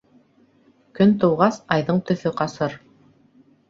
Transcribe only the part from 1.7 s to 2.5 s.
айҙың төҫө